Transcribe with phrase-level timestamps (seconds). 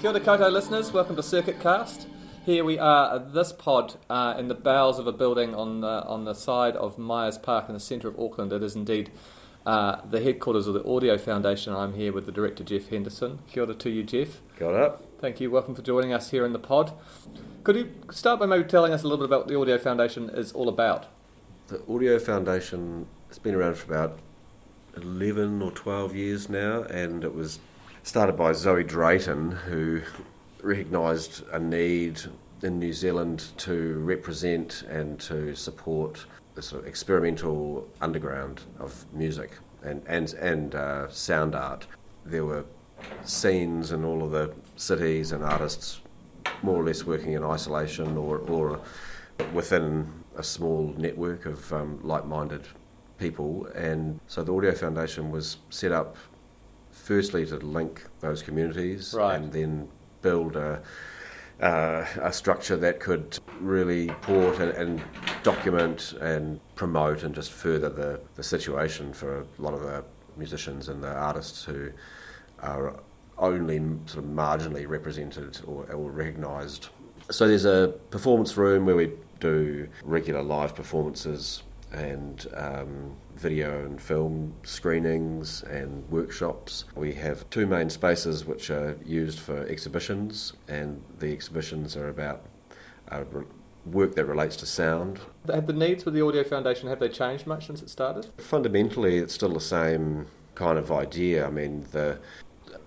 [0.00, 2.08] Kia ora koutou listeners, welcome to Circuit Cast.
[2.46, 6.02] Here we are at this pod uh, in the bowels of a building on the,
[6.06, 8.50] on the side of Myers Park in the centre of Auckland.
[8.50, 9.10] It is indeed
[9.66, 11.74] uh, the headquarters of the Audio Foundation.
[11.74, 13.40] I'm here with the director Jeff Henderson.
[13.46, 14.40] Kia ora to you, Jeff.
[14.58, 15.04] Got up.
[15.18, 15.50] Thank you.
[15.50, 16.94] Welcome for joining us here in the pod.
[17.62, 20.30] Could you start by maybe telling us a little bit about what the Audio Foundation
[20.30, 21.08] is all about?
[21.66, 24.18] The Audio Foundation has been around for about
[24.96, 27.60] 11 or 12 years now, and it was
[28.02, 30.02] started by Zoe Drayton, who
[30.62, 32.20] recognised a need
[32.62, 39.52] in New Zealand to represent and to support the sort of experimental underground of music
[39.82, 41.86] and, and, and uh, sound art.
[42.24, 42.64] There were
[43.24, 46.00] scenes in all of the cities and artists
[46.62, 48.80] more or less working in isolation or, or
[49.54, 52.66] within a small network of um, like minded
[53.18, 53.66] people.
[53.74, 56.16] And so the Audio Foundation was set up
[56.92, 59.36] firstly to link those communities Right.
[59.36, 59.88] and then
[60.22, 60.82] build a,
[61.60, 65.02] uh, a structure that could really port and, and
[65.42, 70.04] document and promote and just further the, the situation for a lot of the
[70.36, 71.90] musicians and the artists who
[72.62, 72.94] are
[73.38, 76.88] only sort of marginally represented or, or recognised.
[77.30, 84.00] So there's a performance room where we do regular live performances and um, video and
[84.00, 86.84] film screenings and workshops.
[86.94, 92.46] We have two main spaces which are used for exhibitions, and the exhibitions are about
[93.10, 93.24] uh,
[93.86, 95.20] work that relates to sound.
[95.52, 98.28] Have the needs with the Audio Foundation, have they changed much since it started?
[98.38, 101.46] Fundamentally, it's still the same kind of idea.
[101.46, 102.18] I mean, the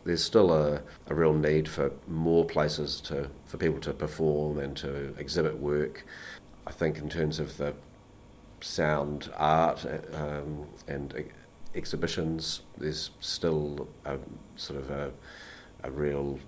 [0.05, 4.75] there's still a, a real need for more places to for people to perform and
[4.77, 6.05] to exhibit work.
[6.67, 7.73] I think in terms of the
[8.63, 11.33] sound art um, and ex-
[11.75, 14.17] exhibitions, there's still a
[14.55, 15.11] sort of a,
[15.83, 16.39] a real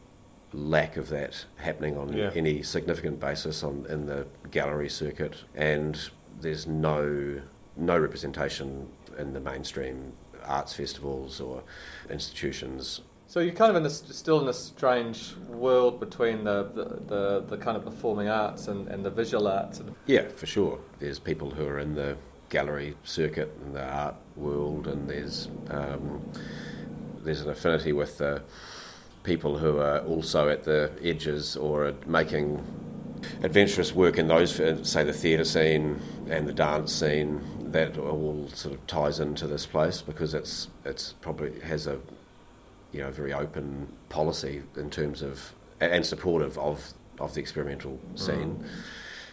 [0.53, 2.31] lack of that happening on Yeah.
[2.35, 5.99] any significant basis on in the gallery circuit, and
[6.39, 7.41] there's no
[7.77, 10.13] no representation in the mainstream
[10.45, 11.61] arts festivals or
[12.09, 13.01] institutions.
[13.27, 17.43] So you're kind of in this, still in this strange world between the, the, the,
[17.47, 19.79] the kind of performing arts and, and the visual arts.
[19.79, 20.79] And Yeah, for sure.
[20.99, 22.17] There's people who are in the
[22.49, 26.21] gallery circuit and the art world, and there's um,
[27.23, 28.43] there's an affinity with the
[29.23, 32.63] people who are also at the edges or are making
[33.41, 35.99] adventurous work in those, uh, say, the theatre scene
[36.29, 37.41] and the dance scene.
[37.71, 41.99] That all sort of ties into this place because it's it's probably has a
[42.95, 48.63] you know very open policy in terms of and supportive of of the experimental scene.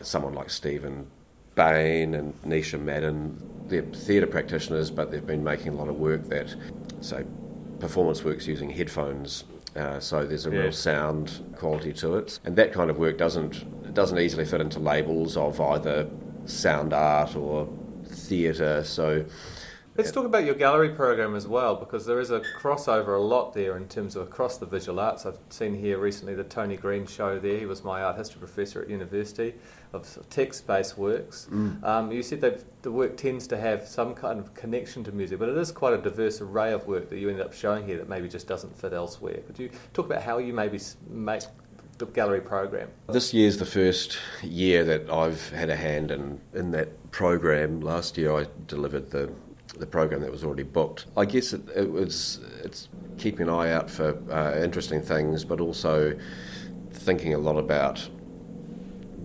[0.00, 1.06] Someone like Stephen
[1.54, 3.36] Bain and Nisha Madhan,
[3.68, 6.54] they're theatre practitioners, but they've been making a lot of work that
[7.00, 7.24] say
[7.78, 9.44] performance works using headphones.
[9.76, 10.62] Uh, so there's a Yeah.
[10.62, 14.78] real sound quality to it, and that kind of work doesn't doesn't easily fit into
[14.80, 16.08] labels of either
[16.46, 17.68] sound art or
[18.06, 18.82] theatre.
[18.84, 19.24] So
[19.94, 23.53] Let's talk about your gallery program as well, because there is a crossover a lot
[23.53, 25.26] there in terms of across the visual arts.
[25.26, 27.58] I've seen here recently the Tony Green show there.
[27.58, 29.52] He was my art history professor at university
[29.92, 31.47] of text-based works.
[31.82, 35.38] Um, you said that the work tends to have some kind of connection to music,
[35.38, 37.98] but it is quite a diverse array of work that you ended up showing here
[37.98, 39.41] that maybe just doesn't fit elsewhere.
[39.47, 41.42] Could you talk about how you maybe make
[41.98, 42.88] the gallery program?
[43.10, 47.82] This year's the first year that I've had a hand in, in that program.
[47.82, 49.31] Last year I delivered the
[49.78, 51.06] the program that was already booked.
[51.16, 52.88] I guess it, it was it's
[53.18, 56.18] keeping an eye out for uh, interesting things, but also
[56.92, 58.08] thinking a lot about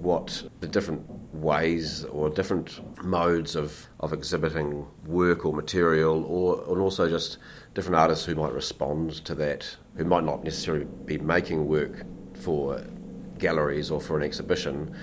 [0.01, 6.81] what the different ways or different modes of, of exhibiting work or material or and
[6.81, 7.37] also just
[7.73, 12.03] different artists who might respond to that who might not necessarily be making work
[12.33, 12.83] for
[13.37, 14.95] galleries or for an exhibition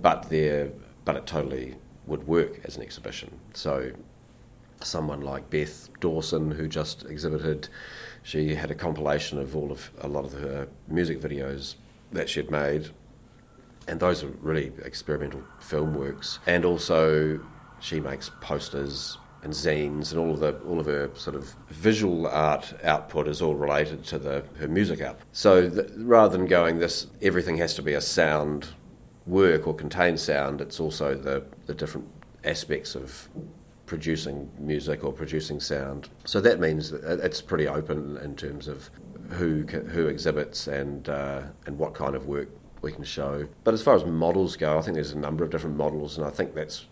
[0.00, 0.70] but they're
[1.04, 1.74] but it totally
[2.06, 3.90] would work as an exhibition so
[4.84, 7.68] someone like Beth Dawson, who just exhibited.
[8.22, 11.74] She had a compilation of all of a lot of her music videos
[12.12, 12.90] that she'd made,
[13.86, 16.38] and those are really experimental film works.
[16.46, 17.40] And also,
[17.80, 22.26] she makes posters and zines, and all of the all of her sort of visual
[22.26, 25.26] art output is all related to the her music output.
[25.32, 28.68] So th- rather than going this, everything has to be a sound
[29.26, 30.60] work or contain sound.
[30.60, 32.08] It's also the the different
[32.42, 33.28] aspects of
[33.86, 36.08] producing music or producing sound.
[36.24, 38.90] So that means that it's pretty open in terms of
[39.30, 42.48] who who exhibits and uh, and what kind of work
[42.82, 43.46] we can show.
[43.64, 46.26] But as far as models go, I think there's a number of different models, and
[46.26, 46.86] I think that's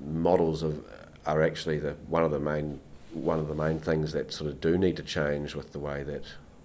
[0.00, 0.84] models of,
[1.26, 2.80] are actually the one of the main
[3.12, 6.02] one of the main things that sort of do need to change with the way
[6.02, 6.24] that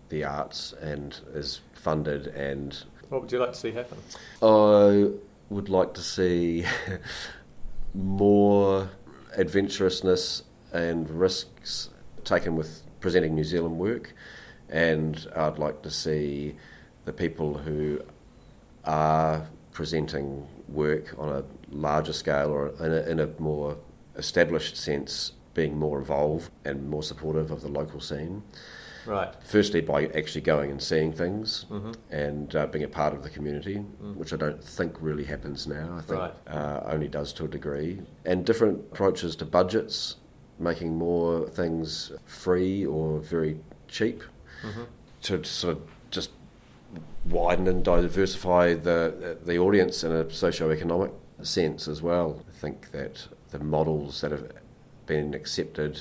[0.09, 2.27] the arts and is funded.
[2.27, 2.77] And
[3.09, 3.97] what would you like to see happen?
[4.41, 5.11] I
[5.49, 6.65] would like to see
[7.93, 8.89] more
[9.37, 10.43] adventurousness
[10.73, 11.89] and risks
[12.23, 14.13] taken with presenting New Zealand work,
[14.69, 16.55] and I'd like to see
[17.05, 18.01] the people who
[18.85, 23.77] are presenting work on a larger scale or in a, in a more
[24.17, 28.43] established sense being more involved and more supportive of the local scene.
[29.05, 29.33] Right.
[29.43, 31.91] Firstly, by actually going and seeing things Mm-hmm.
[32.11, 33.77] and uh, being a part of the community,
[34.15, 35.95] which I don't think really happens now.
[35.97, 36.33] I think Right.
[36.47, 38.01] uh, only does to a degree.
[38.25, 40.17] And different approaches to budgets,
[40.59, 43.57] making more things free or very
[43.87, 44.23] cheap
[44.63, 44.83] Mm-hmm.
[45.23, 46.29] to sort of just
[47.25, 51.11] widen and diversify the the audience in a socio-economic
[51.41, 52.43] sense as well.
[52.49, 54.51] I think that the models that have
[55.07, 55.99] been accepted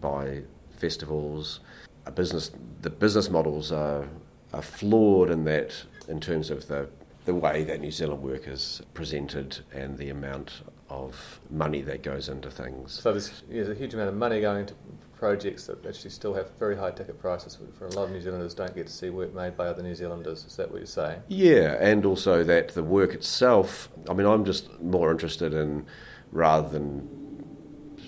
[0.00, 0.42] by
[0.76, 1.60] festivals,
[2.06, 2.50] a business,
[2.80, 4.08] the business models are
[4.52, 6.88] are flawed in that in terms of the
[7.24, 12.28] the way that New Zealand work is presented and the amount of money that goes
[12.28, 13.00] into things.
[13.00, 14.74] So there's, yeah, there's a huge amount of money going into
[15.16, 18.54] projects that actually still have very high ticket prices for a lot of New Zealanders
[18.54, 20.44] don't get to see work made by other New Zealanders.
[20.44, 21.22] Is that what you're saying?
[21.28, 23.88] Yeah, and also that the work itself.
[24.10, 25.86] I mean, I'm just more interested in
[26.32, 27.08] rather than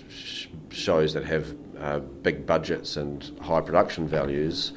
[0.09, 4.73] sh- shows that have uh, big budgets and high production values,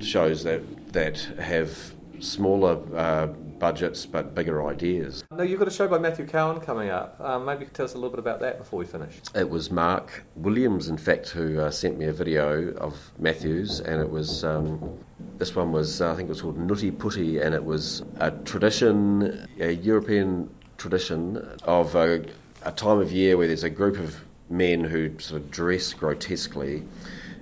[0.00, 0.62] shows that
[0.92, 5.22] that have smaller uh, budgets but bigger ideas.
[5.30, 7.20] No, you've got a show by Matthew Cowan coming up.
[7.20, 9.20] Um, maybe you could tell us a little bit about that before we finish.
[9.34, 14.00] It was Mark Williams, in fact, who uh, sent me a video of Matthews, and
[14.00, 14.98] it was um,
[15.38, 18.30] this one was uh, I think it was called Nutty Putty, and it was a
[18.30, 22.24] tradition, a European tradition of a,
[22.62, 24.16] a time of year where there's a group of
[24.52, 26.84] men who sort of dress grotesquely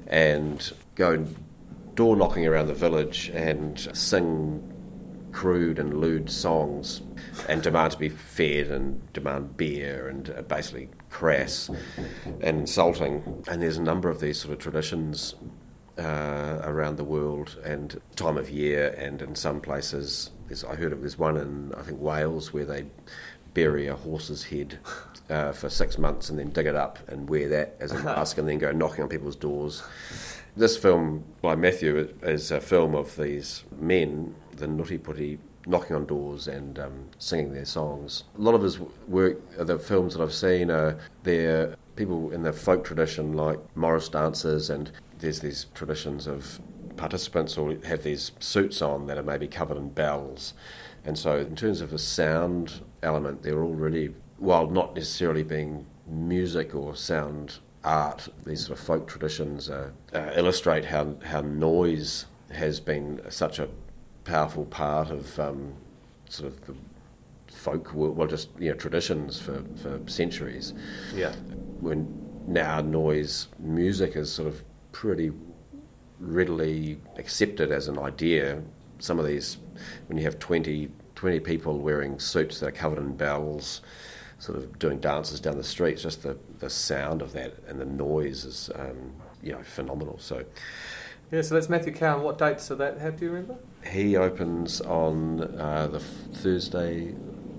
[0.07, 1.27] and go
[1.95, 4.67] door knocking around the village and sing
[5.33, 7.03] crude and lewd songs
[7.49, 11.71] and demand to be fed and demand beer and basically crass
[12.41, 13.45] and insulting.
[13.49, 15.35] And there's a number of these sort of traditions
[15.99, 20.31] uh, around the world and time of year, and in some places,
[20.69, 22.87] I heard of there's one in I think Wales where they
[23.53, 24.79] bury a horse's head
[25.31, 28.39] uh, for six months and then dig it up and wear that as a mask
[28.39, 29.83] and then go knocking on people's doors.
[30.57, 36.07] This film by Matthew is a film of these men, the nutty putty, knocking on
[36.07, 38.25] doors and um, singing their songs.
[38.37, 42.43] A lot of his work, uh, the films that I've seen, are they're people in
[42.43, 46.61] the folk tradition like Morris dancers, and there's these traditions of
[46.97, 50.55] participants who have these suits on that are maybe covered in bells.
[51.05, 55.87] And so, in terms of a sound element, they're all really, while not necessarily being
[56.07, 62.25] music or sound art, these sort of folk traditions uh, uh, illustrate how, how noise
[62.51, 63.69] has been such a
[64.25, 65.73] powerful part of um,
[66.29, 66.75] sort of the
[67.53, 70.73] folk, world, well, just you know, traditions for, for centuries.
[71.15, 71.33] Yeah.
[71.81, 72.09] When
[72.47, 75.33] now noise music is sort of pretty
[76.19, 78.63] readily accepted as an idea.
[79.01, 79.59] Some of these,
[80.07, 83.83] when you have 20, 20 people wearing suits that are covered in bells,
[84.41, 87.85] sort of doing dances down the streets, just the, the sound of that and the
[87.85, 90.19] noise is, um, you know, phenomenal.
[90.19, 90.45] So
[91.31, 92.23] Yeah, so that's Matthew Cowan.
[92.23, 92.99] What dates are that?
[92.99, 93.57] How do you remember?
[93.87, 96.05] he opens on uh, the f-
[96.35, 97.15] Thursday,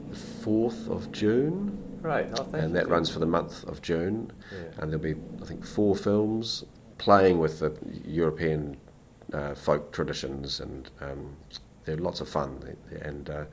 [0.09, 1.77] the 4th of June.
[2.01, 2.27] Great.
[2.37, 4.31] Oh, and that runs for the month of June.
[4.51, 4.59] Yeah.
[4.77, 6.63] And there'll be, I think, four films
[6.97, 8.77] playing with the European
[9.33, 11.35] uh, folk traditions, and um,
[11.85, 12.75] they're lots of fun.
[13.01, 13.45] And uh,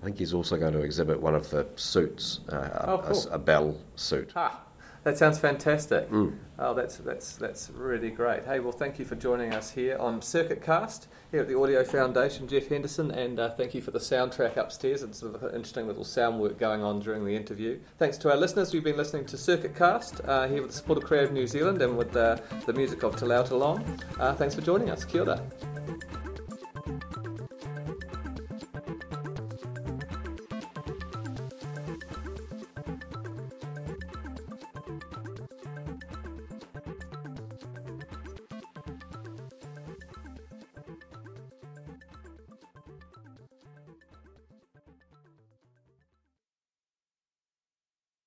[0.00, 3.26] I think he's also going to exhibit one of the suits, uh, a- Oh, cool.
[3.30, 4.32] a bell suit.
[4.36, 4.60] Ah,
[5.04, 6.08] that sounds fantastic.
[6.10, 6.36] Mm.
[6.58, 8.44] Oh, that's that's that's really great.
[8.44, 11.82] Hey, well, thank you for joining us here on Circuit Cast here at the Audio
[11.84, 15.02] Foundation, Jeff Henderson, and uh, thank you for the soundtrack upstairs.
[15.02, 17.80] It's sort of an interesting little sound work going on during the interview.
[17.98, 18.72] Thanks to our listeners.
[18.72, 21.82] We've been listening to Circuit Cast uh, here with the support of Creative New Zealand
[21.82, 23.84] and with uh, the music of Te Lau Te Long.
[24.18, 25.04] Uh, thanks for joining us.
[25.04, 25.42] Kia ora.